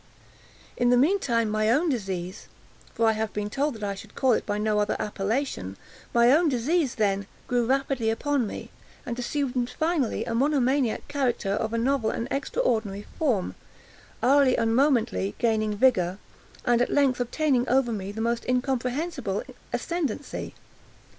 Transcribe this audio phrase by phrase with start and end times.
[0.77, 4.31] In the mean time my own disease—for I have been told that I should call
[4.33, 8.71] it by no other appellation—my own disease, then, grew rapidly upon me,
[9.05, 15.75] and assumed finally a monomaniac character of a novel and extraordinary form—hourly and momently gaining
[15.77, 20.55] vigor—and at length obtaining over me the most incomprehensible ascendancy.